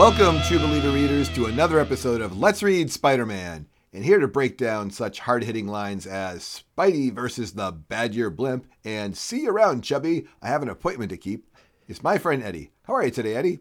[0.00, 3.66] Welcome, True Believer readers, to another episode of Let's Read Spider Man.
[3.92, 8.64] And here to break down such hard hitting lines as Spidey versus the Badger Blimp
[8.82, 10.26] and See you around, Chubby.
[10.40, 11.54] I have an appointment to keep.
[11.86, 12.70] It's my friend Eddie.
[12.84, 13.60] How are you today, Eddie?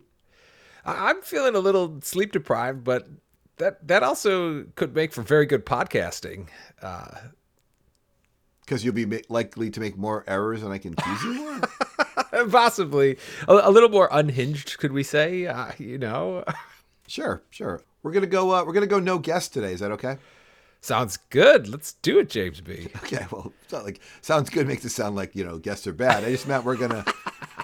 [0.85, 3.09] I'm feeling a little sleep deprived, but
[3.57, 6.47] that that also could make for very good podcasting.
[6.81, 7.17] Uh,
[8.61, 11.59] Because you'll be ma- likely to make more errors and I can tease you more?
[12.51, 13.17] possibly
[13.47, 15.47] a, a little more unhinged, could we say?
[15.47, 16.43] Uh, you know,
[17.07, 17.81] sure, sure.
[18.03, 18.53] We're gonna go.
[18.53, 19.73] Uh, we're gonna go no guest today.
[19.73, 20.17] Is that okay?
[20.81, 21.67] sounds good.
[21.67, 22.87] Let's do it, James B.
[23.03, 23.25] Okay.
[23.31, 26.23] Well, like sounds good makes it sound like you know guests are bad.
[26.23, 27.03] I just meant we're gonna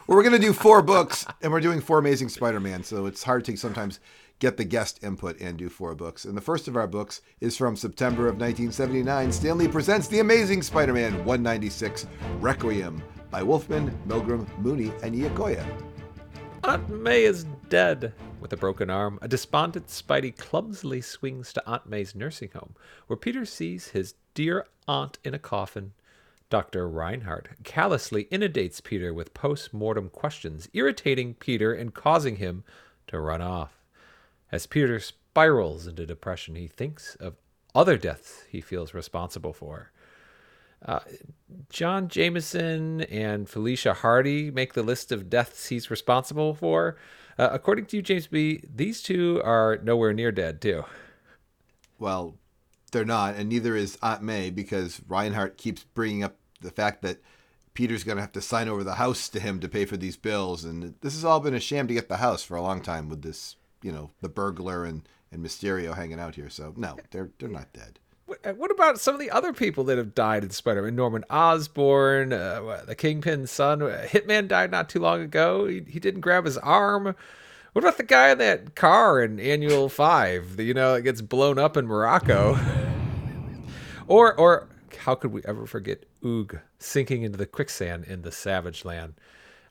[0.08, 2.84] we're gonna do four books and we're doing four Amazing Spider-Man.
[2.84, 4.00] So it's hard to sometimes
[4.40, 6.26] get the guest input and do four books.
[6.26, 9.32] And the first of our books is from September of 1979.
[9.32, 12.08] Stan Lee presents The Amazing Spider-Man 196
[12.40, 15.66] Requiem by Wolfman, Milgrom, Mooney, and Iakoya.
[16.64, 18.14] Aunt May is dead.
[18.40, 22.76] With a broken arm, a despondent Spidey clumsily swings to Aunt May's nursing home,
[23.08, 25.94] where Peter sees his dear aunt in a coffin.
[26.50, 26.88] Dr.
[26.88, 32.64] Rinehart callously inundates Peter with post mortem questions, irritating Peter and causing him
[33.08, 33.84] to run off.
[34.52, 37.36] As Peter spirals into depression, he thinks of
[37.74, 39.92] other deaths he feels responsible for.
[40.86, 41.00] Uh,
[41.70, 46.98] John Jameson and Felicia Hardy make the list of deaths he's responsible for.
[47.38, 50.86] Uh, according to you, James B., these two are nowhere near dead, too.
[52.00, 52.36] Well,
[52.92, 57.18] they're not, and neither is Aunt May because Rinehart keeps bringing up the fact that
[57.74, 60.16] Peter's going to have to sign over the house to him to pay for these
[60.16, 62.82] bills, and this has all been a sham to get the house for a long
[62.82, 66.50] time with this, you know, the burglar and and Mysterio hanging out here.
[66.50, 68.00] So no, they're they're not dead.
[68.26, 70.96] What uh, about some of the other people that have died in Spider-Man?
[70.96, 75.68] Norman Osborn, uh, the Kingpin's son, uh, Hitman died not too long ago.
[75.68, 77.16] He, he didn't grab his arm.
[77.74, 80.58] What about the guy in that car in Annual Five?
[80.58, 82.58] that, You know, that gets blown up in Morocco.
[84.08, 84.70] or or
[85.00, 89.14] how could we ever forget Gog sinking into the quicksand in the Savage Land?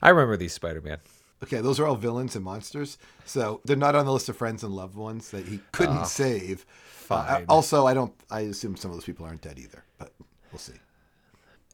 [0.01, 0.99] I remember these Spider-Man.
[1.43, 4.63] Okay, those are all villains and monsters, so they're not on the list of friends
[4.63, 6.65] and loved ones that he couldn't save.
[7.11, 8.13] Uh, also, I don't.
[8.29, 10.13] I assume some of those people aren't dead either, but
[10.51, 10.73] we'll see.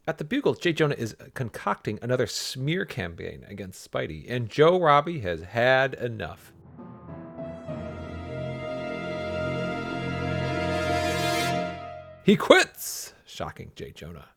[0.08, 5.20] At the Bugle, Jay Jonah is concocting another smear campaign against Spidey, and Joe Robbie
[5.20, 6.52] has had enough.
[12.24, 13.14] He quits!
[13.26, 14.30] Shocking Jay Jonah.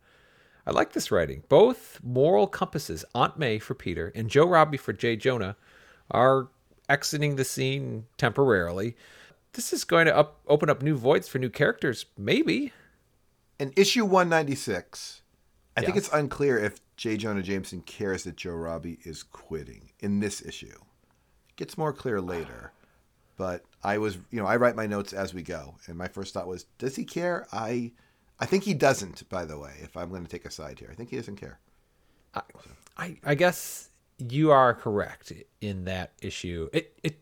[0.67, 1.43] I like this writing.
[1.49, 5.57] Both moral compasses, Aunt May for Peter and Joe Robbie for Jay Jonah,
[6.11, 6.49] are
[6.89, 8.97] exiting the scene temporarily.
[9.55, 12.73] This is going to up, open up new voids for new characters, maybe.
[13.59, 15.23] In issue 196,
[15.77, 17.17] I think it's unclear if J.
[17.17, 20.67] Jonah Jameson cares that Joe Robbie is quitting in this issue.
[20.67, 22.73] It gets more clear later.
[23.37, 26.35] But I was, you know, I write my notes as we go, and my first
[26.35, 27.47] thought was, does he care?
[27.53, 27.93] I,
[28.39, 29.29] I think he doesn't.
[29.29, 31.37] By the way, if I'm going to take a side here, I think he doesn't
[31.37, 31.59] care.
[32.97, 36.69] I, I guess you are correct in that issue.
[36.73, 37.19] It it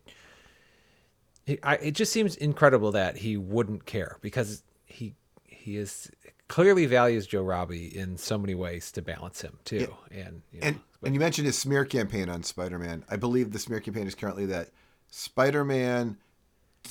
[1.47, 5.15] it, I, it just seems incredible that he wouldn't care because he
[5.45, 6.11] he is
[6.49, 9.95] clearly values Joe Robbie in so many ways to balance him too.
[10.11, 13.05] And you know, And and you mentioned his smear campaign on Spider-Man.
[13.09, 14.71] I believe the smear campaign is currently that
[15.11, 16.19] Spider-Man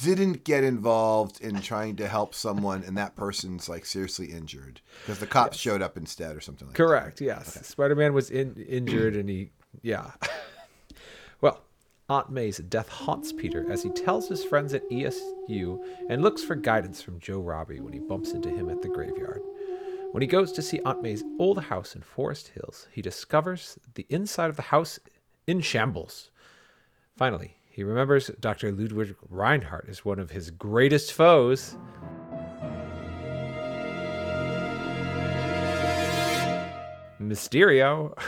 [0.04, 5.20] didn't get involved in trying to help someone and that person's like seriously injured because
[5.20, 7.22] the cops showed up instead or something like correct.
[7.22, 9.52] Yes, Spider Man was in, injured and he
[9.82, 10.12] yeah.
[11.42, 11.62] well.
[12.12, 16.56] Aunt May's death haunts Peter as he tells his friends at ESU and looks for
[16.56, 19.42] guidance from Joe Robbie when he bumps into him at the graveyard.
[20.12, 24.06] When he goes to see Aunt May's old house in Forest Hills, he discovers the
[24.10, 25.00] inside of the house
[25.48, 26.32] in shambles.
[27.16, 28.74] Finally, he remembers Dr.
[28.74, 31.78] Ludwig Rinehart is one of his greatest foes.
[37.22, 38.20] Mysterio.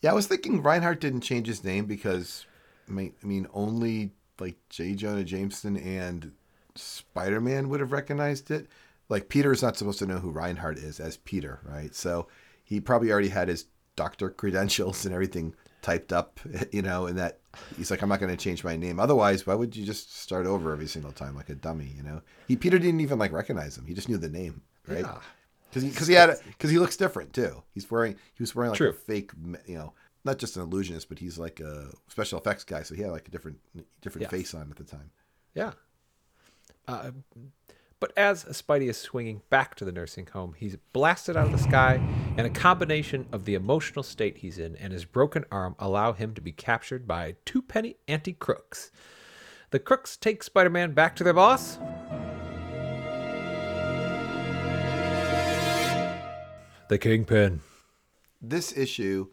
[0.00, 2.46] Yeah, I was thinking Rinehart didn't change his name because,
[2.88, 4.94] I mean, only like J.
[4.94, 6.32] Jonah Jameson and
[6.74, 8.68] Spider Man would have recognized it.
[9.08, 11.94] Like Peter is not supposed to know who Rinehart is as Peter, right?
[11.94, 12.28] So
[12.64, 13.66] he probably already had his
[13.96, 16.40] doctor credentials and everything typed up,
[16.72, 17.38] you know, and that
[17.76, 18.98] he's like, I'm not going to change my name.
[18.98, 22.22] Otherwise, why would you just start over every single time like a dummy, you know?
[22.48, 23.86] He Peter didn't even like recognize him.
[23.86, 25.04] He just knew the name, right?
[25.04, 25.18] Yeah.
[25.68, 27.62] Because he, cause he had because he looks different too.
[27.72, 28.90] He's wearing he was wearing like True.
[28.90, 29.32] a fake,
[29.66, 29.92] you know,
[30.24, 32.82] not just an illusionist, but he's like a special effects guy.
[32.82, 33.58] So he had like a different
[34.00, 35.10] different face on at the time.
[35.54, 35.72] Yeah.
[36.88, 37.10] Uh,
[38.00, 41.58] but as Spidey is swinging back to the nursing home, he's blasted out of the
[41.58, 41.94] sky,
[42.36, 46.34] and a combination of the emotional state he's in and his broken arm allow him
[46.34, 48.90] to be captured by two penny anti crooks.
[49.70, 51.78] the crooks take Spider Man back to their boss.
[56.88, 57.60] The Kingpin.
[58.42, 59.28] This issue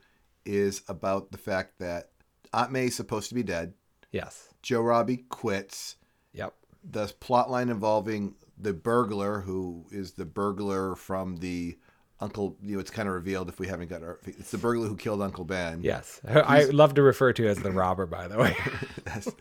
[0.45, 2.09] is about the fact that
[2.53, 3.73] Aunt May is supposed to be dead.
[4.11, 4.49] Yes.
[4.61, 5.95] Joe Robbie quits.
[6.33, 6.53] Yep.
[6.83, 11.77] The plot line involving the burglar, who is the burglar from the
[12.19, 14.19] Uncle, you know, it's kind of revealed if we haven't got our.
[14.25, 15.81] It's the burglar who killed Uncle Ben.
[15.81, 16.21] Yes.
[16.27, 18.55] I love to refer to as the robber, by the way.
[19.05, 19.31] That's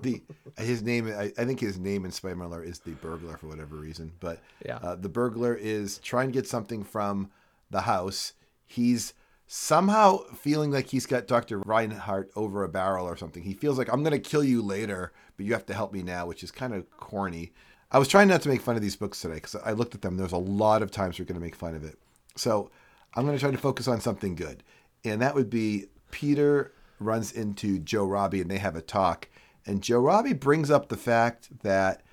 [0.00, 0.22] the
[0.56, 1.06] his name.
[1.08, 4.12] I, I think his name in Spider Man is the burglar for whatever reason.
[4.20, 4.76] But Yeah.
[4.76, 7.30] uh, the burglar is trying to get something from
[7.70, 8.32] the house.
[8.66, 9.12] He's
[9.52, 13.42] somehow feeling like he's got Doctor Rinehart over a barrel or something.
[13.42, 16.04] He feels like I'm going to kill you later, but you have to help me
[16.04, 17.50] now, which is kind of corny.
[17.90, 20.02] I was trying not to make fun of these books today because I looked at
[20.02, 20.16] them.
[20.16, 21.98] There's a lot of times we're going to make fun of it.
[22.36, 22.70] So
[23.16, 24.62] I'm going to try to focus on something good.
[25.04, 29.26] And that would be Peter runs into Joe Robbie and they have a talk.
[29.66, 32.04] And Joe Robbie brings up the fact that,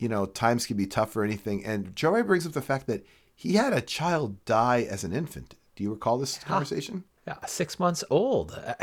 [0.00, 1.64] you know, times can be tough or anything.
[1.64, 3.06] And Joe Robbie brings up the fact that
[3.36, 5.54] he had a child die as an infant.
[5.80, 7.04] Do you recall this conversation?
[7.26, 8.52] yeah, six months old.
[8.52, 8.74] Uh,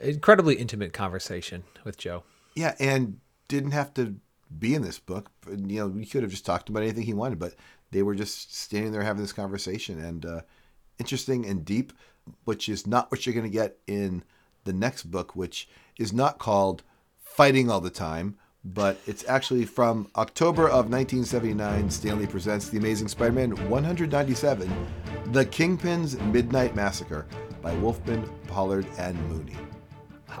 [0.00, 2.24] Incredibly intimate conversation with Joe.
[2.56, 4.16] Yeah, and didn't have to
[4.58, 5.30] be in this book.
[5.48, 7.54] You know, we could have just talked about anything he wanted, but
[7.92, 10.40] they were just standing there having this conversation and uh,
[10.98, 11.92] interesting and deep,
[12.46, 14.24] which is not what you're going to get in
[14.64, 15.68] the next book, which
[16.00, 16.82] is not called
[17.20, 21.90] Fighting All the Time, but it's actually from October of 1979.
[21.90, 24.70] Stan Lee presents The Amazing Spider Man 197
[25.26, 27.26] The Kingpin's Midnight Massacre
[27.60, 29.56] by Wolfman, Pollard, and Mooney.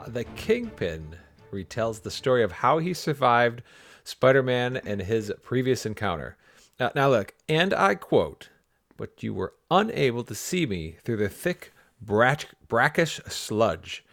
[0.08, 1.16] The Kingpin
[1.52, 3.62] retells the story of how he survived
[4.04, 6.36] Spider Man and his previous encounter.
[6.78, 8.48] Now, now, look, and I quote,
[8.96, 14.04] but you were unable to see me through the thick, brack- brackish sludge.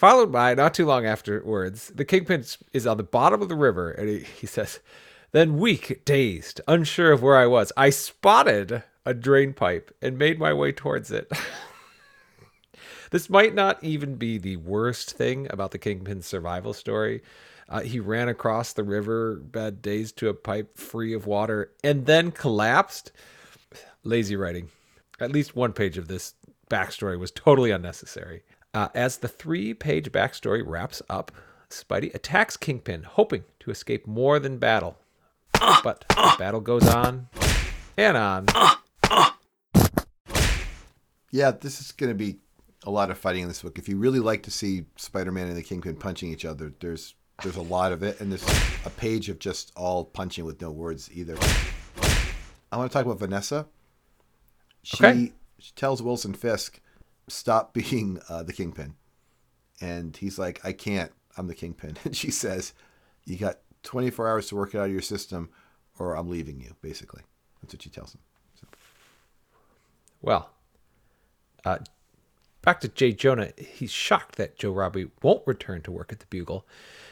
[0.00, 2.42] Followed by, not too long afterwards, the Kingpin
[2.72, 4.80] is on the bottom of the river, and he, he says,
[5.32, 10.38] Then, weak, dazed, unsure of where I was, I spotted a drain pipe and made
[10.38, 11.30] my way towards it.
[13.10, 17.22] This might not even be the worst thing about the Kingpin's survival story.
[17.68, 19.42] Uh, he ran across the river
[19.80, 23.10] dazed to a pipe free of water and then collapsed.
[24.04, 24.68] Lazy writing.
[25.18, 26.34] At least one page of this
[26.70, 28.44] backstory was totally unnecessary.
[28.72, 31.32] Uh, as the three page backstory wraps up,
[31.70, 34.96] Spidey attacks Kingpin, hoping to escape more than battle.
[35.52, 37.28] But the battle goes on
[37.96, 38.46] and on.
[41.32, 42.38] Yeah, this is going to be
[42.84, 43.78] a lot of fighting in this book.
[43.78, 47.56] If you really like to see Spider-Man and the Kingpin punching each other, there's there's
[47.56, 48.46] a lot of it, and there's
[48.84, 51.36] a page of just all punching with no words either.
[52.70, 53.66] I want to talk about Vanessa.
[54.82, 55.32] She, Okay.
[55.58, 56.80] she tells Wilson Fisk,
[57.28, 58.94] "Stop being uh, the Kingpin,"
[59.80, 61.12] and he's like, "I can't.
[61.36, 62.72] I'm the Kingpin." And she says,
[63.24, 65.50] "You got 24 hours to work it out of your system,
[65.98, 67.22] or I'm leaving you." Basically,
[67.60, 68.20] that's what she tells him.
[70.22, 70.50] Well,
[71.64, 71.78] uh,
[72.62, 73.52] back to Jay Jonah.
[73.56, 76.66] He's shocked that Joe Robbie won't return to work at the Bugle.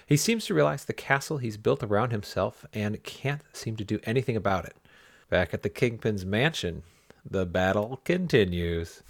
[0.06, 4.00] He seems to realize the castle he's built around himself and can't seem to do
[4.04, 4.76] anything about it.
[5.30, 6.82] Back at the Kingpin's mansion,
[7.28, 9.02] the battle continues.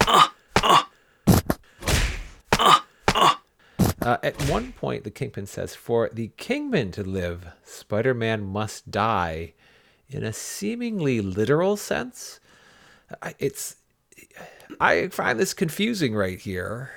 [4.09, 8.91] Uh, at one point, the Kingpin says, For the Kingpin to live, Spider Man must
[8.91, 9.53] die.
[10.09, 12.41] In a seemingly literal sense,
[13.21, 13.77] I- it's.
[14.81, 16.91] I find this confusing right here.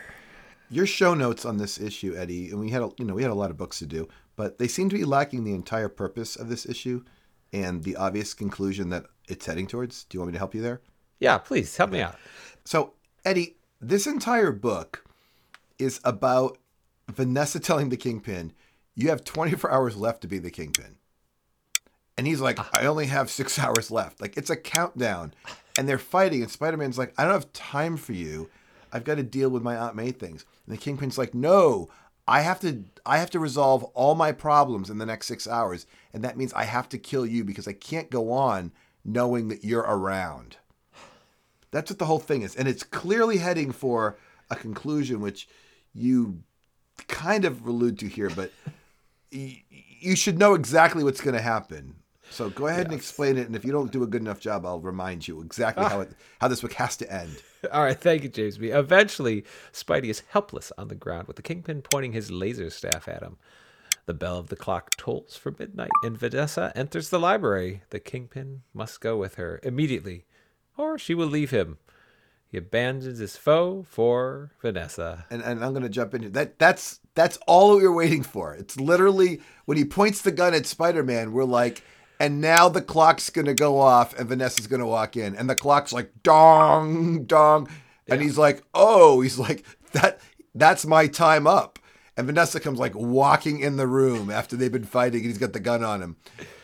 [0.69, 3.31] your show notes on this issue, Eddie, and we had a, you know we had
[3.31, 6.37] a lot of books to do, but they seem to be lacking the entire purpose
[6.37, 7.03] of this issue
[7.51, 10.05] and the obvious conclusion that it's heading towards.
[10.05, 10.79] Do you want me to help you there?
[11.19, 12.15] Yeah, please help me out.
[12.63, 12.93] So,
[13.25, 15.03] Eddie, this entire book
[15.77, 16.57] is about
[17.15, 18.53] Vanessa telling the Kingpin,
[18.95, 20.97] "You have 24 hours left to be the Kingpin,"
[22.17, 25.33] and he's like, "I only have six hours left." Like it's a countdown,
[25.77, 28.49] and they're fighting, and Spider-Man's like, "I don't have time for you.
[28.93, 31.89] I've got to deal with my Aunt May things." And the Kingpin's like, "No."
[32.27, 35.87] I have to I have to resolve all my problems in the next 6 hours
[36.13, 38.71] and that means I have to kill you because I can't go on
[39.03, 40.57] knowing that you're around.
[41.71, 42.55] That's what the whole thing is.
[42.55, 44.17] And it's clearly heading for
[44.49, 45.47] a conclusion, which
[45.93, 46.43] you
[47.07, 48.51] kind of allude to here, but
[49.31, 51.95] y- you should know exactly what's going to happen.
[52.29, 53.45] So go ahead and explain it.
[53.47, 56.11] And if you don't do a good enough job, I'll remind you exactly how it,
[56.39, 57.35] how this book has to end.
[57.71, 58.69] All right, thank you, James B.
[58.69, 59.43] Eventually,
[59.73, 63.37] Spidey is helpless on the ground with the Kingpin pointing his laser staff at him.
[64.05, 67.83] The bell of the clock tolls for midnight, and Vanessa enters the library.
[67.91, 70.25] The Kingpin must go with her immediately,
[70.75, 71.77] or she will leave him.
[72.51, 75.25] He abandons his foe for Vanessa.
[75.31, 76.59] and, and I'm going to jump into that.
[76.59, 78.53] That's that's all we were waiting for.
[78.53, 81.81] It's literally when he points the gun at Spider-Man, we're like,
[82.19, 85.49] and now the clock's going to go off, and Vanessa's going to walk in, and
[85.49, 87.69] the clock's like dong dong,
[88.09, 90.19] and he's like, oh, he's like that.
[90.53, 91.79] That's my time up.
[92.17, 95.53] And Vanessa comes like walking in the room after they've been fighting, and he's got
[95.53, 96.17] the gun on him,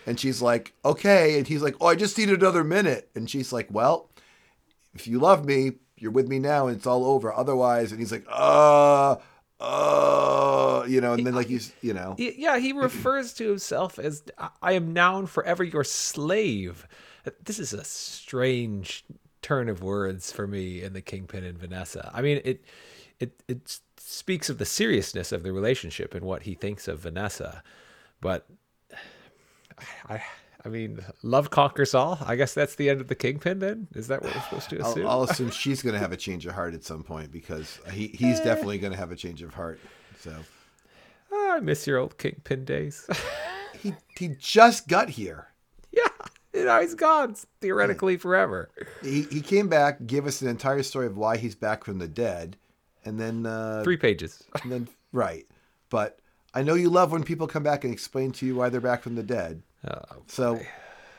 [0.06, 3.53] and she's like, okay, and he's like, oh, I just need another minute, and she's
[3.53, 4.10] like, well
[4.98, 7.32] if you love me, you're with me now and it's all over.
[7.32, 9.18] Otherwise, and he's like, uh,
[9.60, 14.24] uh, you know, and then like he's, you know, Yeah, he refers to himself as
[14.62, 16.88] I am now and forever your slave.
[17.44, 19.04] This is a strange
[19.42, 22.12] turn of words for me in the Kingpin and Vanessa.
[22.13, 22.63] I mean, it
[23.20, 27.62] it it speaks of the seriousness of the relationship and what he thinks of Vanessa,
[28.22, 28.48] but
[30.10, 30.24] I I
[30.67, 32.17] mean, love conquers all.
[32.25, 33.59] I guess that's the end of the Kingpin.
[33.59, 35.05] Then is that what we're supposed to assume?
[35.07, 37.79] I'll, I'll assume she's going to have a change of heart at some point because
[37.91, 39.79] he, he's definitely going to have a change of heart.
[40.19, 40.33] So
[41.31, 43.07] Ah, I miss your old Kingpin days.
[43.81, 45.47] he he just got here.
[45.91, 46.07] yeah,
[46.53, 48.69] you know, he's gone theoretically forever.
[49.03, 52.07] He he came back, gave us an entire story of why he's back from the
[52.07, 52.55] dead,
[53.05, 54.43] and then uh, Three pages.
[54.63, 55.45] and then right.
[55.89, 56.19] But
[56.53, 59.03] I know you love when people come back and explain to you why they're back
[59.03, 59.62] from the dead.
[59.86, 60.60] Oh, So,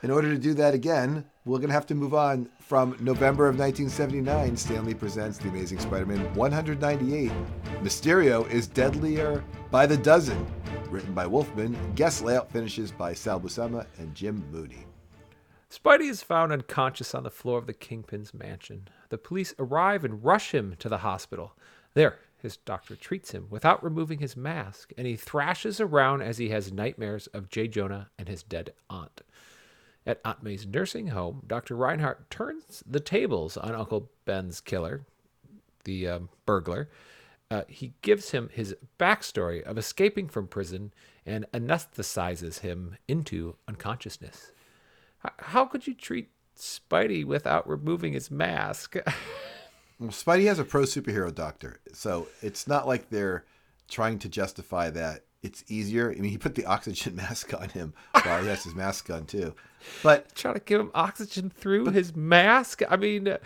[0.03, 3.47] in order to do that again, we're going to have to move on from November
[3.47, 4.55] of 1979.
[4.57, 7.31] Stan Lee presents The Amazing Spider Man 198.
[7.81, 10.45] Mysterio is Deadlier by the Dozen.
[10.89, 11.77] Written by Wolfman.
[11.95, 14.85] Guest layout finishes by Sal Buscema and Jim Mooney.
[15.71, 18.87] Spidey is found unconscious on the floor of the Kingpin's mansion.
[19.09, 21.55] The police arrive and rush him to the hospital.
[21.93, 26.49] There, his doctor treats him without removing his mask, and he thrashes around as he
[26.49, 27.67] has nightmares of J.
[27.67, 29.21] Jonah and his dead aunt.
[30.05, 31.75] At Aunt May's nursing home, Dr.
[31.75, 35.05] Rinehart turns the tables on Uncle Ben's killer,
[35.83, 36.89] the um, burglar.
[37.51, 40.93] Uh, he gives him his backstory of escaping from prison
[41.25, 44.51] and anesthetizes him into unconsciousness.
[45.25, 48.95] H- How could you treat Spidey without removing his mask?
[49.99, 53.45] Well, Spidey has a pro superhero doctor, so it's not like they're
[53.89, 56.11] trying to justify that it's easier.
[56.11, 59.25] I mean, he put the oxygen mask on him while he has his mask on,
[59.25, 59.55] too.
[60.03, 62.81] But Trying to give him oxygen through his mask?
[62.89, 63.37] I mean, uh,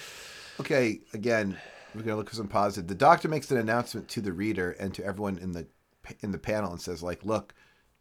[0.59, 1.57] Okay, again,
[1.95, 2.87] we're gonna look for some positive.
[2.87, 5.67] The doctor makes an announcement to the reader and to everyone in the
[6.21, 7.53] in the panel and says, like, look,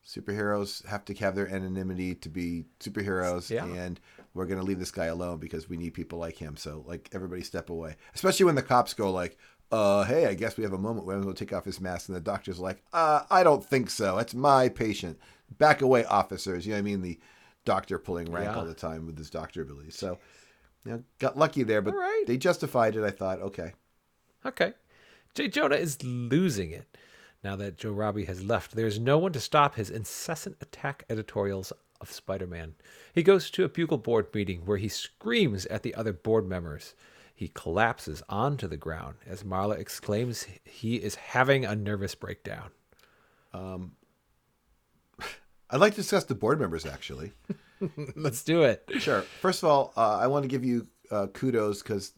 [0.07, 3.65] superheroes have to have their anonymity to be superheroes, Yeah.
[3.67, 4.01] and
[4.35, 6.57] we're gonna leave this guy alone because we need people like him.
[6.57, 7.97] So, like, everybody step away.
[8.15, 9.39] Especially when the cops go, like,
[9.71, 11.81] uh, hey, I guess we have a moment where I'm going to take off his
[11.81, 14.19] mask, and the doctor's like, uh, I don't think so.
[14.19, 15.19] It's my patient.
[15.59, 16.67] Back away, officers.
[16.67, 17.03] You know what I mean?
[17.03, 17.19] The
[17.65, 18.57] doctor pulling rank Yeah.
[18.57, 19.97] all the time with his doctor abilities.
[19.97, 20.19] So.
[20.85, 22.25] You know, got lucky there, but right.
[22.27, 23.05] they justified it.
[23.05, 23.73] I thought, okay,
[24.45, 24.73] okay.
[25.33, 25.47] J.
[25.47, 26.97] Jonah is losing it.
[27.45, 31.05] Now that Joe Robbie has left, there is no one to stop his incessant attack
[31.09, 32.75] editorials of Spider Man.
[33.15, 36.95] He goes to a bugle board meeting where he screams at the other board members.
[37.35, 42.71] He collapses onto the ground as Marla exclaims he is having a nervous breakdown.
[43.55, 43.93] Um,
[45.71, 47.33] I'd like to discuss the board members actually.
[48.17, 48.85] Let's do it.
[48.99, 49.23] Sure.
[49.41, 52.13] First of all, uh, I want to give you uh, kudos because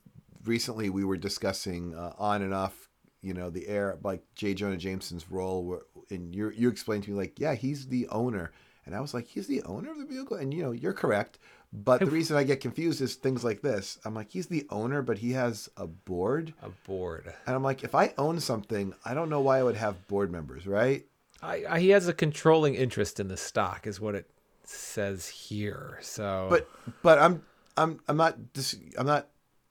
[0.44, 2.88] recently we were discussing uh, on and off,
[3.22, 4.54] you know, the air like J.
[4.54, 8.52] Jonah Jameson's role, where, and you you explained to me like, yeah, he's the owner,
[8.86, 11.38] and I was like, he's the owner of the vehicle, and you know, you're correct.
[11.72, 13.98] But the reason I get confused is things like this.
[14.04, 17.32] I'm like, he's the owner, but he has a board, A board.
[17.46, 20.30] and I'm like, if I own something, I don't know why I would have board
[20.30, 21.04] members, right?
[21.42, 24.30] I, I, he has a controlling interest in the stock, is what it
[24.62, 25.98] says here.
[26.00, 26.68] So, But
[27.02, 27.42] but I'm
[27.76, 29.26] I'm I'm not dis- I'm not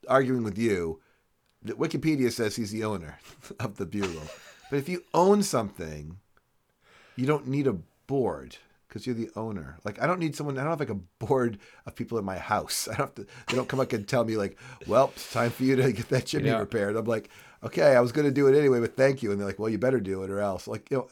[0.10, 1.00] arguing with you.
[1.63, 3.17] The Wikipedia says he's the owner
[3.60, 4.24] of the Bugle.
[4.70, 6.17] But if you own something,
[7.15, 7.77] you don't need a
[8.08, 8.58] board
[8.94, 9.78] because you're the owner.
[9.84, 10.58] Like I don't need someone.
[10.60, 11.58] I don't have like a board
[11.88, 12.88] of people in my house.
[12.92, 13.26] I don't have to.
[13.48, 16.10] They don't come up and tell me like, "Well, it's time for you to get
[16.10, 16.60] that chimney Yeah.
[16.60, 17.30] repaired." I'm like,
[17.64, 19.70] "Okay, I was going to do it anyway, but thank you." And they're like, "Well,
[19.70, 21.08] you better do it or else." Like you know,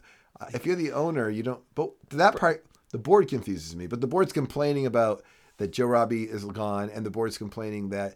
[0.53, 1.61] if you're the owner, you don't.
[1.73, 3.87] But that part, the board confuses me.
[3.87, 5.23] But the board's complaining about
[5.57, 8.15] that Joe Robbie is gone, and the board's complaining that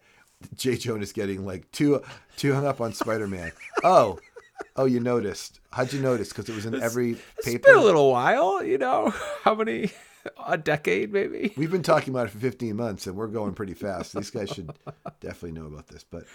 [0.55, 0.77] J.
[0.77, 2.01] Jonah is getting like too
[2.37, 3.51] too hung up on Spider Man.
[3.83, 4.19] oh.
[4.77, 5.59] Oh, you noticed?
[5.71, 6.29] How'd you notice?
[6.29, 7.69] Because it was in every it's paper.
[7.69, 9.13] been a little while, you know.
[9.43, 9.91] How many?
[10.47, 11.53] A decade, maybe.
[11.55, 14.13] We've been talking about it for 15 months, and we're going pretty fast.
[14.13, 14.71] These guys should
[15.19, 16.03] definitely know about this.
[16.03, 16.25] But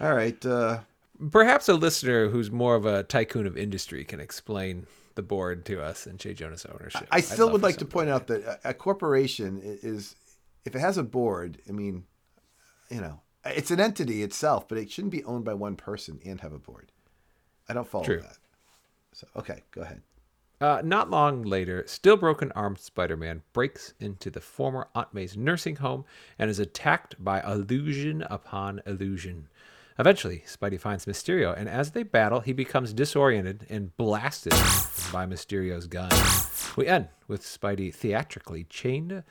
[0.00, 0.80] all right, uh,
[1.30, 5.80] Perhaps a listener who's more of a tycoon of industry can explain the board to
[5.82, 7.06] us and Jay Jonah's ownership.
[7.10, 10.14] I I'd still would like to point out that a, a corporation is,
[10.66, 12.04] if it has a board, I mean,
[12.90, 16.40] you know, It's an entity itself, but it shouldn't be owned by one person and
[16.40, 16.90] have a board.
[17.68, 18.20] I don't follow True.
[18.20, 18.38] that.
[19.12, 20.02] So okay, go ahead.
[20.58, 25.36] Uh, not long later, still broken armed Spider Man breaks into the former Aunt May's
[25.36, 26.06] nursing home
[26.38, 29.48] and is attacked by illusion upon illusion.
[29.98, 34.52] Eventually, Spidey finds Mysterio, and as they battle, he becomes disoriented and blasted
[35.12, 36.10] by Mysterio's gun.
[36.76, 39.24] We end with Spidey theatrically chained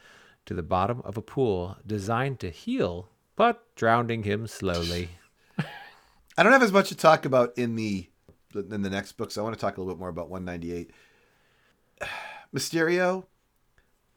[0.46, 5.10] to the bottom of a pool designed to heal, but drowning him slowly.
[6.38, 8.10] I don't have as much to talk about in the
[8.56, 10.92] in the next book, so I want to talk a little bit more about 198.
[12.54, 13.26] Mysterio,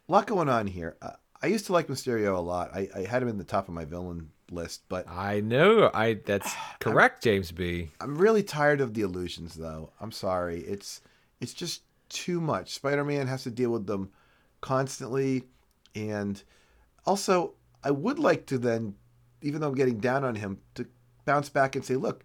[0.09, 0.97] a lot going on here.
[1.03, 2.71] Uh, I used to like Mysterio a lot.
[2.75, 6.15] I, I had him in the top of my villain list, but I know, I
[6.25, 7.91] that's correct, James B.
[8.01, 9.93] I'm really tired of the illusions, though.
[10.01, 10.61] I'm sorry.
[10.61, 11.01] It's
[11.41, 12.75] it's just too much.
[12.75, 14.11] Spider-Man has to deal with them
[14.61, 15.45] constantly,
[15.95, 16.43] and
[17.07, 18.95] also I would like to then,
[19.43, 20.87] even though I'm getting down on him, to
[21.25, 22.25] bounce back and say, look,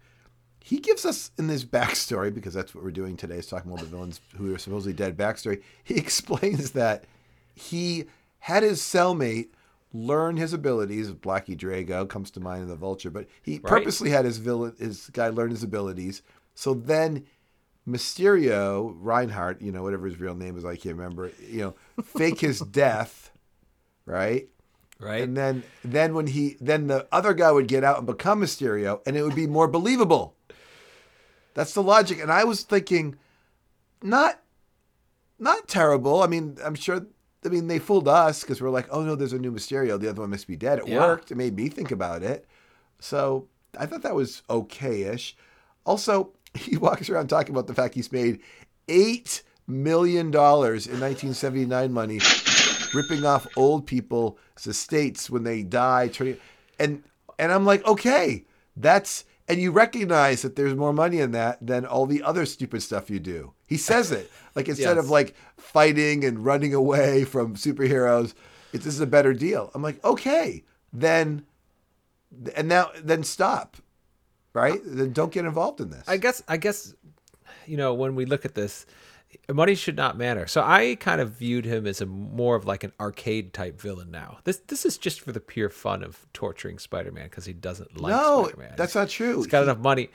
[0.66, 3.82] he gives us in this backstory because that's what we're doing today is talking about
[3.82, 5.62] the villains who are supposedly dead backstory.
[5.84, 7.04] He explains that
[7.54, 8.06] he
[8.38, 9.48] had his cellmate
[9.92, 11.12] learn his abilities.
[11.12, 15.10] Blackie Drago comes to mind in the Vulture, but he purposely had his villain, his
[15.12, 16.22] guy learn his abilities.
[16.54, 17.26] So then
[17.86, 22.40] Mysterio, Rinehart, you know, whatever his real name is, I can't remember, you know, fake
[22.40, 23.32] his death,
[24.06, 24.48] right?
[24.98, 25.22] Right.
[25.24, 29.02] And then then when he then the other guy would get out and become Mysterio
[29.04, 30.34] and it would be more believable.
[31.54, 32.20] That's the logic.
[32.20, 33.16] And I was thinking,
[34.02, 34.40] not
[35.38, 36.22] not terrible.
[36.22, 37.06] I mean, I'm sure
[37.44, 39.98] I mean they fooled us because we're like, oh no, there's a new Mysterio.
[39.98, 40.78] The other one must be dead.
[40.80, 41.00] It Yeah.
[41.00, 41.30] worked.
[41.30, 42.46] It made me think about it.
[43.00, 45.36] So I thought that was okay-ish.
[45.84, 48.40] Also, he walks around talking about the fact he's made
[48.88, 52.20] eight million dollars in 1979 money,
[52.92, 54.36] ripping off old people's
[54.66, 56.08] estates when they die.
[56.08, 56.36] Turning,
[56.78, 57.02] and
[57.38, 58.44] and I'm like, okay,
[58.76, 62.82] that's and you recognize that there's more money in that than all the other stupid
[62.82, 63.52] stuff you do.
[63.66, 68.34] He says it like instead of like fighting and running away from superheroes,
[68.72, 69.70] it's this is a better deal.
[69.74, 71.44] I'm like, okay, then
[72.56, 73.76] and now then stop,
[74.52, 74.80] right?
[74.84, 76.04] Then don't get involved in this.
[76.08, 76.94] I guess I guess
[77.66, 78.86] you know when we look at this,
[79.52, 80.46] money should not matter.
[80.46, 84.10] So I kind of viewed him as a more of like an arcade type villain
[84.10, 84.38] now.
[84.44, 88.12] This this is just for the pure fun of torturing Spider-Man because he doesn't like
[88.12, 88.74] no, Spider-Man.
[88.76, 89.36] that's not true.
[89.36, 90.10] He's got He- enough money.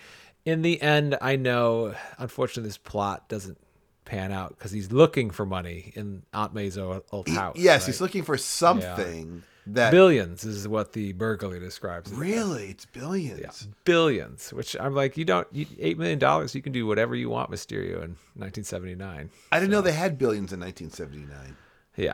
[0.46, 3.58] In the end, I know unfortunately this plot doesn't
[4.06, 7.56] pan out because he's looking for money in Aunt May's old, house.
[7.58, 7.86] yes, right?
[7.88, 12.12] he's looking for something that billions is what the burglar describes.
[12.12, 12.20] it as.
[12.20, 13.68] really it's billions.
[13.84, 17.30] billions which i'm like you don't you, eight million dollars you can do whatever you
[17.30, 21.56] want mysterio in 1979 I didn't know they had billions in 1979.
[21.98, 22.14] yeah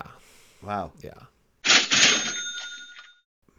[0.63, 0.91] Wow.
[1.01, 1.11] yeah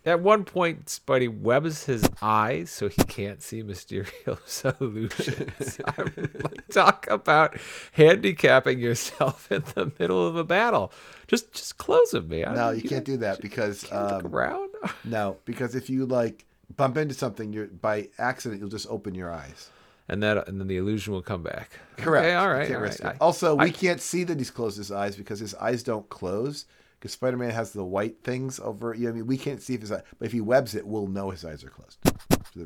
[0.07, 7.07] at one point spidey webs his eyes so he can't see mysterio's illusions like talk
[7.11, 7.57] about
[7.93, 10.93] handicapping yourself in the middle of a battle
[11.27, 14.71] just just close them man No, you can't do that because um, around
[15.05, 16.45] no, because if you like
[16.77, 19.71] bump into something, you're by accident you'll just open your eyes.
[20.09, 22.27] and that and then the illusion will come back Correct.
[22.27, 23.17] okay, all You right, all right.
[23.21, 26.67] also, we I- can't see that he's closed his eyes because his eyes don't close.
[26.99, 28.95] Because Spider-Man has the white things over.
[28.95, 30.87] You know, I mean, we can't see if his eye, but if he webs it,
[30.87, 31.99] we'll know his eyes are closed.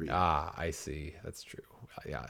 [0.08, 1.14] Ah, I see.
[1.24, 1.64] That's true.
[2.06, 2.26] Yeah.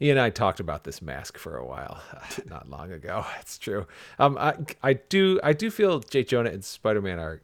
[0.00, 2.02] Ian and I talked about this mask for a while,
[2.46, 3.24] not long ago.
[3.40, 3.86] It's true.
[4.18, 7.42] Um, I, I do, I do feel Jake Jonah and Spider-Man are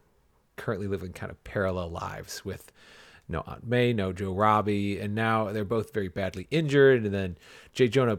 [0.56, 2.72] currently living kind of parallel lives with
[3.28, 7.04] no Aunt May, no Joe Robbie, and now they're both very badly injured.
[7.04, 7.38] And then
[7.72, 8.18] Jay Jonah,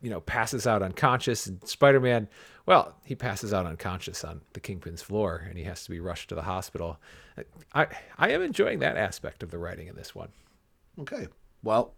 [0.00, 2.28] you know, passes out unconscious, and Spider-Man,
[2.66, 6.28] well, he passes out unconscious on the Kingpin's floor, and he has to be rushed
[6.30, 6.98] to the hospital.
[7.72, 7.86] I,
[8.18, 10.30] I am enjoying that aspect of the writing in this one.
[10.98, 11.28] Okay.
[11.62, 11.94] Well,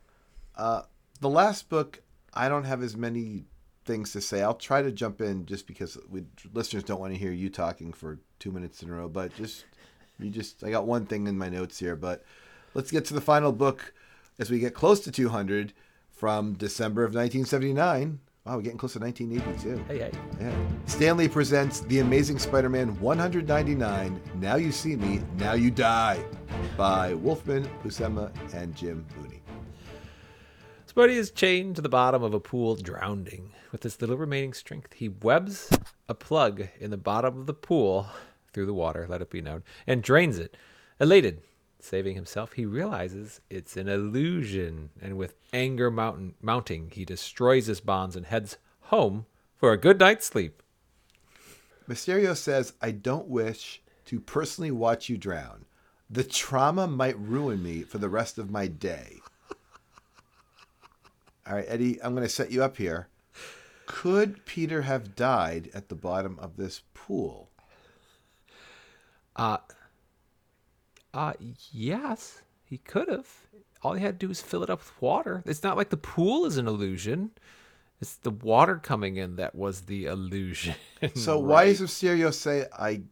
[0.57, 0.83] uh,
[1.21, 2.03] the last book,
[2.35, 3.45] I don't have as many
[3.87, 4.43] things to say.
[4.43, 7.93] I'll try to jump in just because we listeners don't want to hear you talking
[7.93, 9.09] for two minutes in a row.
[9.09, 9.65] But just
[10.19, 11.97] you just, I got one thing in my notes here.
[11.97, 12.25] But
[12.75, 13.95] let's get to the final book
[14.39, 15.73] as we get close to 200
[16.11, 18.21] from December of 1979.
[18.49, 19.85] Wow, we're getting close to 1982.
[19.89, 20.11] Hey, hey.
[20.41, 20.55] Yeah.
[20.87, 26.25] Stan Lee presents The Amazing Spider Man 199 Now You See Me, Now You Die
[26.75, 29.43] by Wolfman, Buscema, and Jim Mooney.
[30.91, 33.53] Spidey is chained to the bottom of a pool, drowning.
[33.71, 35.69] With his little remaining strength, he webs
[36.09, 38.07] a plug in the bottom of the pool
[38.55, 40.57] through the water, let it be known, and drains it.
[40.99, 41.43] Elated,
[41.81, 47.81] saving himself, he realizes it's an illusion, and with anger mountain, mounting, he destroys his
[47.81, 50.63] bonds and heads home for a good night's sleep.
[51.89, 55.65] Mysterio says, I don't wish to personally watch you drown.
[56.11, 59.19] The trauma might ruin me for the rest of my day.
[61.47, 63.09] All right, Eddie, I'm going to set you up here.
[63.87, 67.49] Could Peter have died at the bottom of this pool?
[69.35, 69.59] Uh,
[71.15, 71.33] uh,
[71.73, 73.29] yes, he could have.
[73.83, 75.43] All he had to do was fill it up with water.
[75.47, 77.31] It's not like the pool is an illusion.
[78.01, 80.75] It's the water coming in that was the illusion.
[81.15, 83.03] So why does Mysterio say, I,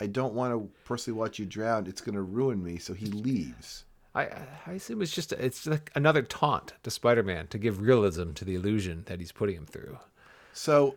[0.00, 1.86] I don't want to personally watch you drown.
[1.86, 2.78] It's going to ruin me.
[2.78, 3.84] So he leaves.
[4.14, 4.28] I,
[4.66, 8.56] I assume it's just it's like another taunt to Spider-Man to give realism to the
[8.56, 9.98] illusion that he's putting him through.
[10.52, 10.96] So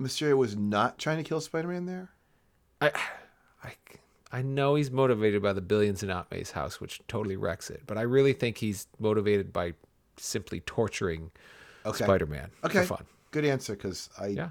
[0.00, 2.10] Mysterio was not trying to kill Spider-Man there?
[2.80, 2.92] I,
[3.64, 3.72] I,
[4.32, 7.82] I know he's motivated by the billions in Aunt May's house, which totally wrecks it.
[7.86, 9.74] But I really think he's motivated by
[10.16, 11.30] simply torturing
[11.84, 12.04] Okay.
[12.04, 12.80] Spider-Man Okay.
[12.80, 13.04] for fun.
[13.30, 14.50] Good answer, because I, Yeah.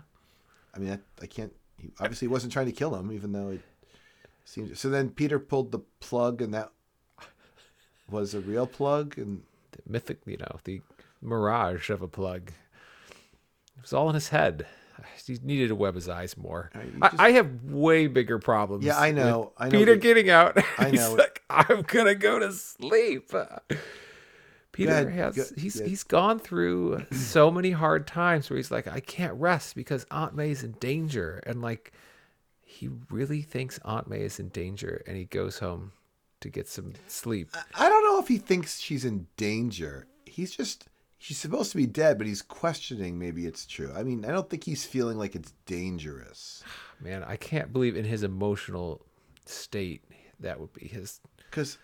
[0.75, 1.51] I mean, I, I can't.
[1.77, 3.61] He obviously wasn't trying to kill him, even though it
[4.45, 4.77] seemed.
[4.77, 6.71] So then Peter pulled the plug, and that
[8.09, 9.17] was a real plug.
[9.17, 10.81] And The mythic, you know, the
[11.21, 12.51] mirage of a plug.
[13.77, 14.67] It was all in his head.
[15.27, 16.69] He needed to web his eyes more.
[16.73, 18.83] I, just- I have way bigger problems.
[18.85, 19.53] Yeah, I know.
[19.57, 20.57] I know Peter that- getting out.
[20.77, 21.13] I He's know.
[21.15, 23.31] like, I'm gonna go to sleep.
[24.71, 29.33] Peter has he's he's gone through so many hard times where he's like, I can't
[29.33, 31.91] rest because Aunt May's in danger, and like
[32.63, 35.91] he really thinks Aunt May is in danger, and he goes home
[36.39, 37.49] to get some sleep.
[37.75, 40.07] I don't know if he thinks she's in danger.
[40.25, 40.87] He's just.
[41.23, 43.93] She's supposed to be dead, but he's questioning maybe it's true.
[43.95, 46.63] I mean, I don't think he's feeling like it's dangerous.
[46.99, 49.05] Man, I can't believe in his emotional
[49.45, 50.03] state
[50.39, 51.19] that would be his.
[51.37, 51.77] Because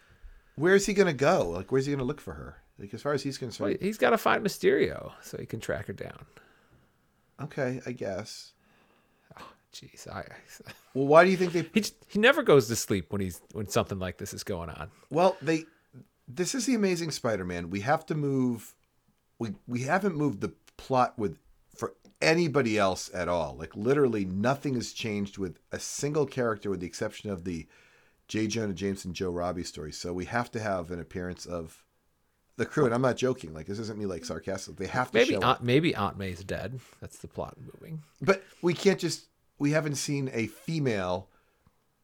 [0.55, 1.49] where's he going to go?
[1.49, 2.57] Like, where's he going to look for her?
[2.79, 5.59] Like, as far as he's Well, concerned, he's got to find Mysterio so he can
[5.59, 6.25] track her down.
[7.39, 8.53] okay, I guess.
[9.39, 10.25] Oh, jeez, I,
[10.95, 13.39] Well, why do you think they he just, he never goes to sleep when he's
[13.53, 14.89] when something like this is going on.
[15.11, 15.65] Well, they
[16.27, 17.69] this is the amazing Spider-Man.
[17.69, 18.73] We have to move
[19.39, 21.37] we we haven't moved the plot with
[21.75, 23.55] for anybody else at all.
[23.57, 27.67] Like literally nothing has changed with a single character with the exception of the
[28.27, 28.47] J.
[28.47, 29.91] Jonah Jameson Joe Robbie story.
[29.91, 31.83] So we have to have an appearance of
[32.57, 33.53] the crew and I'm not joking.
[33.53, 34.77] Like this isn't me like sarcastic.
[34.77, 35.63] They have to Maybe show Aunt, up.
[35.63, 36.79] maybe Aunt May's dead.
[36.99, 38.01] That's the plot moving.
[38.21, 39.27] But we can't just
[39.59, 41.29] we haven't seen a female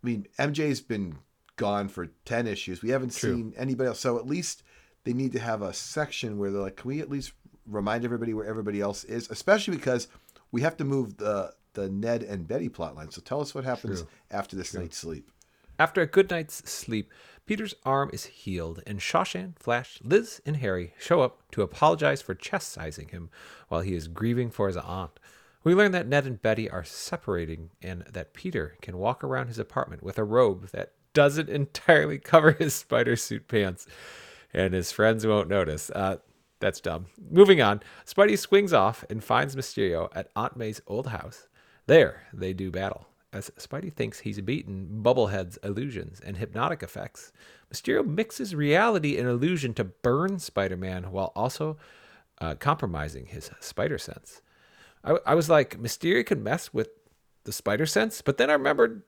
[0.03, 1.15] I mean, MJ's been
[1.55, 2.81] gone for 10 issues.
[2.81, 3.35] We haven't True.
[3.35, 3.99] seen anybody else.
[4.01, 4.63] So at least
[5.03, 7.33] they need to have a section where they're like, can we at least
[7.65, 9.29] remind everybody where everybody else is?
[9.29, 10.07] Especially because
[10.51, 13.11] we have to move the the Ned and Betty plotline.
[13.11, 14.09] So tell us what happens True.
[14.31, 15.31] after this night's sleep.
[15.79, 17.11] After a good night's sleep,
[17.45, 22.21] Peter's arm is healed, and Sha Shan, Flash, Liz, and Harry show up to apologize
[22.21, 23.29] for chastising him
[23.67, 25.19] while he is grieving for his aunt.
[25.63, 29.59] We learn that Ned and Betty are separating and that Peter can walk around his
[29.59, 33.87] apartment with a robe that doesn't entirely cover his spider suit pants,
[34.53, 35.89] and his friends won't notice.
[35.89, 36.17] Uh,
[36.59, 37.07] that's dumb.
[37.29, 41.47] Moving on, Spidey swings off and finds Mysterio at Aunt May's old house.
[41.87, 43.07] There, they do battle.
[43.33, 47.33] As Spidey thinks he's beaten Bubblehead's illusions and hypnotic effects,
[47.73, 51.77] Mysterio mixes reality and illusion to burn Spider Man while also
[52.39, 54.41] uh, compromising his spider sense.
[55.03, 56.89] I, I was like, Mysterio can mess with
[57.43, 59.03] the spider sense, but then I remembered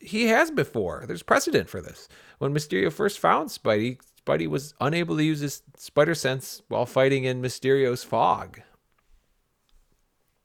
[0.00, 1.04] he has before.
[1.06, 2.08] There's precedent for this.
[2.38, 7.24] When Mysterio first found Spidey, Spidey was unable to use his spider sense while fighting
[7.24, 8.60] in Mysterio's fog.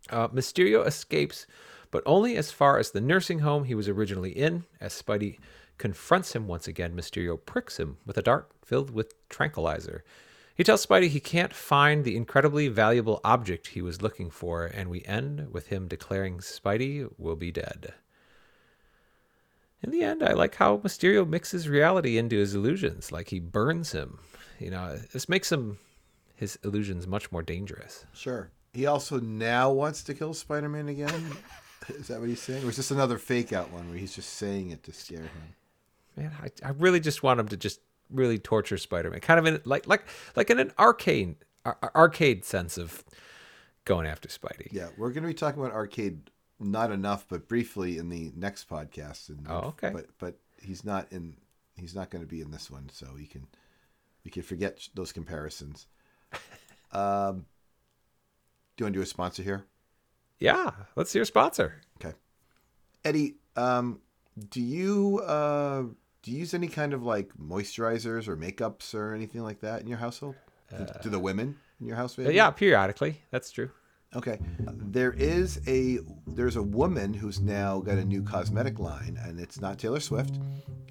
[0.09, 1.47] Uh, Mysterio escapes,
[1.89, 4.65] but only as far as the nursing home he was originally in.
[4.79, 5.39] As Spidey
[5.77, 10.03] confronts him once again, Mysterio pricks him with a dart filled with tranquilizer.
[10.53, 14.89] He tells Spidey he can't find the incredibly valuable object he was looking for, and
[14.89, 17.93] we end with him declaring Spidey will be dead.
[19.83, 23.91] In the end, I like how Mysterio mixes reality into his illusions, like he burns
[23.91, 24.19] him.
[24.59, 25.79] You know, this makes him
[26.35, 28.05] his illusions much more dangerous.
[28.13, 28.51] Sure.
[28.73, 31.31] He also now wants to kill Spider Man again.
[31.89, 32.63] is that what he's saying?
[32.63, 35.55] Or is this another fake out one where he's just saying it to scare him?
[36.15, 37.79] Man, I, I really just want him to just
[38.11, 42.77] really torture Spider-Man, kind of in like like like in an arcade ar- arcade sense
[42.77, 43.03] of
[43.85, 44.71] going after Spidey.
[44.71, 46.29] Yeah, we're going to be talking about arcade
[46.61, 49.29] not enough, but briefly in the next podcast.
[49.29, 49.89] And Oh, okay.
[49.93, 51.35] But but he's not in.
[51.75, 53.47] He's not going to be in this one, so you can
[54.23, 55.87] we can forget those comparisons.
[56.93, 57.45] Um,
[58.75, 59.63] do you want to do a sponsor here,
[60.39, 61.81] Yeah, let's hear sponsor.
[62.03, 62.15] okay?
[63.05, 64.01] Eddie, um,
[64.49, 65.83] do you uh,
[66.21, 69.87] do you use any kind of like moisturizers or makeups or anything like that in
[69.87, 70.35] your household?
[70.69, 72.19] Do- do the women in your house?
[72.19, 72.35] Uh, Maybe?
[72.35, 73.21] yeah, periodically.
[73.31, 73.69] That's true.
[74.15, 74.39] Okay.
[74.59, 79.61] There is a there's a woman who's now got a new cosmetic line, and it's
[79.61, 80.37] not Taylor Swift.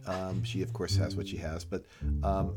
[0.07, 1.85] Um, she of course has what she has, but
[2.23, 2.57] um,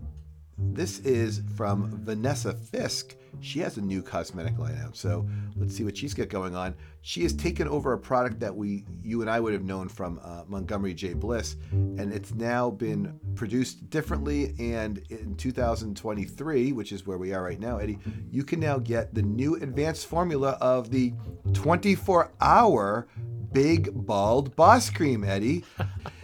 [0.72, 3.16] this is from Vanessa Fisk.
[3.42, 4.96] She has a new cosmetic line out.
[4.96, 6.76] So let's see what she's got going on.
[7.02, 10.20] She has taken over a product that we, you and I would have known from
[10.24, 11.14] uh, Montgomery J.
[11.14, 14.56] Bliss, and it's now been produced differently.
[14.60, 18.00] And in 2023, which is where we are right now, Eddie,
[18.32, 21.14] you can now get the new advanced formula of the
[21.54, 23.08] 24 hour
[23.52, 25.64] Big Bald Boss Cream, Eddie.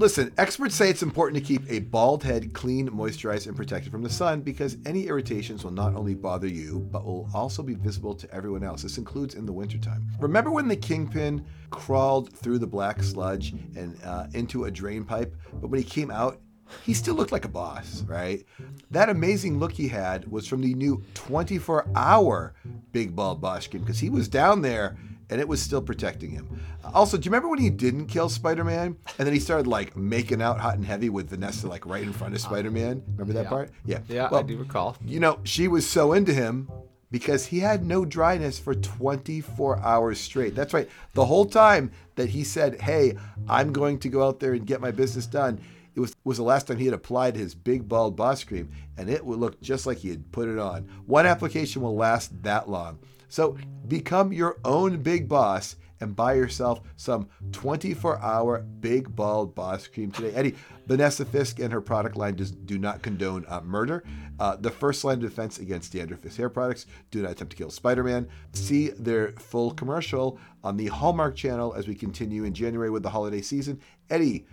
[0.00, 4.02] Listen, experts say it's important to keep a bald head clean, moisturized, and protected from
[4.02, 8.14] the sun because any irritations will not only bother you, but will also be visible
[8.14, 8.80] to everyone else.
[8.80, 10.06] This includes in the wintertime.
[10.18, 15.36] Remember when the kingpin crawled through the black sludge and uh, into a drain pipe,
[15.60, 16.40] but when he came out,
[16.82, 18.42] he still looked like a boss, right?
[18.90, 22.54] That amazing look he had was from the new 24 hour
[22.92, 24.96] Big Bald Boss Cream because he was down there
[25.30, 26.60] and it was still protecting him.
[26.92, 29.96] Also, do you remember when he didn't kill Spider Man and then he started like
[29.96, 33.02] making out hot and heavy with Vanessa like right in front of Spider Man?
[33.16, 33.48] Remember that Yeah.
[33.48, 33.70] part?
[33.84, 33.98] Yeah.
[34.08, 34.96] Yeah, I Well, do recall.
[35.04, 36.68] You know, she was so into him
[37.10, 40.54] because he had no dryness for 24 hours straight.
[40.54, 40.88] That's right.
[41.14, 43.16] The whole time that he said, "Hey,
[43.48, 45.60] I'm going to go out there and get my business done."
[45.94, 49.10] It was was the last time he had applied his big bald boss cream, and
[49.10, 50.88] it would look just like he had put it on.
[51.06, 52.98] One application will last that long.
[53.30, 53.56] So
[53.88, 60.34] become your own big boss and buy yourself some 24-hour big bald boss cream today.
[60.34, 64.02] Eddie, Vanessa Fisk and her product line does, do not condone uh, murder.
[64.38, 67.70] Uh, the first line of defense against dandruff hair products do not attempt to kill
[67.70, 68.28] Spider-Man.
[68.52, 73.10] See their full commercial on the Hallmark channel as we continue in January with the
[73.10, 73.80] holiday season.
[74.08, 74.46] Eddie,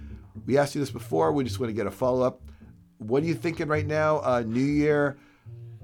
[0.45, 1.31] we asked you this before.
[1.31, 2.41] We just want to get a follow-up.
[2.99, 4.17] What are you thinking right now?
[4.17, 5.17] Uh, New Year,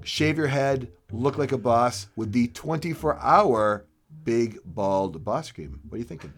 [0.02, 3.86] shave your head, look like a boss with the 24 hour
[4.24, 5.80] big bald boss cream.
[5.88, 6.32] What are you thinking?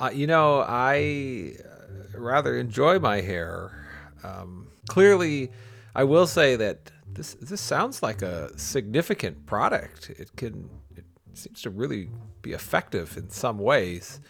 [0.00, 3.86] Uh, you know, I uh, rather enjoy my hair.
[4.24, 5.50] Um, clearly,
[5.94, 10.10] I will say that this this sounds like a significant product.
[10.10, 12.08] It can it seems to really
[12.42, 14.20] be effective in some ways.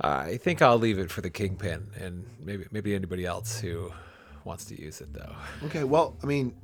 [0.00, 3.92] I think I'll leave it for the kingpin and maybe maybe anybody else who
[4.44, 5.34] wants to use it though.
[5.66, 6.54] Okay, well, I mean,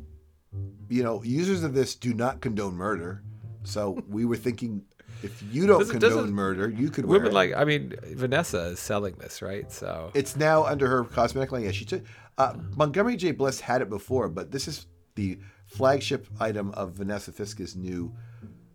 [0.89, 3.23] you know, users of this do not condone murder.
[3.65, 4.83] So we were thinking
[5.23, 8.61] if you don't Doesn't- condone doesn't- murder, you could wear Women like I mean Vanessa
[8.67, 9.71] is selling this, right?
[9.71, 11.65] So It's now under her cosmetic line.
[11.65, 12.03] Yeah, she took
[12.39, 13.33] uh, Montgomery J.
[13.33, 18.15] Bliss had it before, but this is the flagship item of Vanessa Fisk's new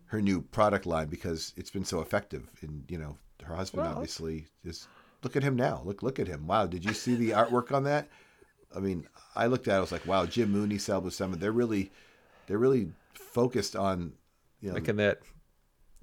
[0.05, 2.47] her new product line because it's been so effective.
[2.61, 4.87] And you know, her husband Well- obviously is.
[5.23, 5.81] Look at him now.
[5.85, 6.45] Look look at him.
[6.47, 8.09] Wow, did you see the artwork on that?
[8.75, 9.77] I mean, I looked at it.
[9.77, 11.39] I was like, wow, Jim Mooney, Sal Buscema.
[11.39, 11.91] They're really,
[12.47, 14.13] they're really focused on,
[14.61, 15.21] you know, making that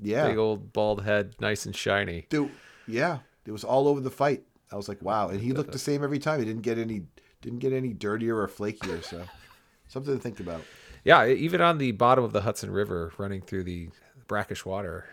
[0.00, 2.26] yeah, big old bald head nice and shiny.
[2.28, 2.50] Dude,
[2.86, 4.42] yeah, it was all over the fight.
[4.72, 6.38] I was like, wow, and he looked the same every time.
[6.38, 7.02] He didn't get any,
[7.40, 9.02] didn't get any dirtier or flakier.
[9.02, 9.22] So,
[9.88, 10.62] something to think about.
[11.02, 13.88] Yeah, even on the bottom of the Hudson River, running through the
[14.28, 15.06] brackish water.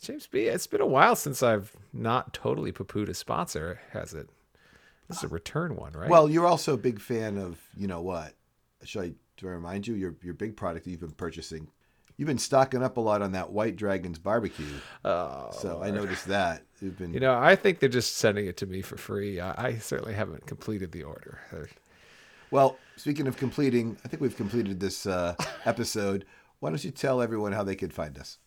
[0.00, 0.42] James B.
[0.42, 4.28] It's been a while since I've not totally poo-pooed a sponsor, has it?
[5.08, 6.08] This is a return one, right?
[6.10, 8.34] Well, you're also a big fan of, you know what?
[8.84, 11.68] Should I, do I remind you your your big product that you've been purchasing?
[12.16, 14.66] You've been stocking up a lot on that White Dragons barbecue.
[15.04, 17.14] oh, So I noticed that you've been.
[17.14, 19.38] you know, I think they're just sending it to me for free.
[19.40, 21.38] I, I certainly haven't completed the order.
[22.50, 26.24] well, speaking of completing, I think we've completed this uh, episode.
[26.58, 28.38] Why don't you tell everyone how they could find us?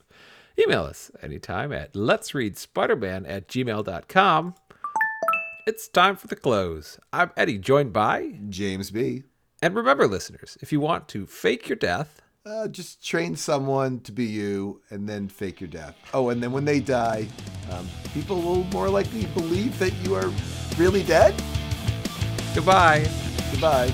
[0.59, 4.55] Email us anytime at let's read spiderman at gmail.com.
[5.67, 6.99] It's time for the close.
[7.13, 9.23] I'm Eddie, joined by, James B.
[9.61, 14.11] and remember, listeners, if you want to fake your death, Uh, just train someone to
[14.11, 15.95] be you and then fake your death.
[16.11, 17.27] Oh, and then when they die,
[17.71, 20.31] um, people will more likely believe that you are
[20.77, 21.35] really dead.
[22.55, 23.05] goodbye.
[23.51, 23.93] Goodbye.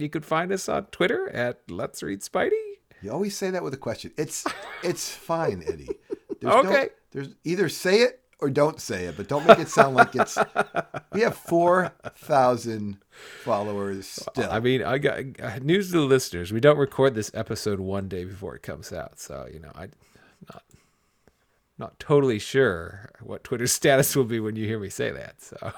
[0.00, 2.50] You could find us on Twitter at Let's Read Spidey.
[3.02, 4.12] You always say that with a question.
[4.16, 4.44] It's
[4.82, 5.88] it's fine, Eddie.
[6.40, 6.88] There's no- Okay.
[7.12, 10.38] there's either say it or don't say it, but don't make it sound like it's.
[11.12, 12.98] We have four thousand
[13.44, 14.48] followers still.
[14.50, 16.52] I mean, I got news to the listeners.
[16.52, 19.92] We don't record this episode one day before it comes out, so you know, I'm
[20.52, 20.62] not
[21.78, 25.40] not totally sure what Twitter's status will be when you hear me say that.
[25.40, 25.72] So.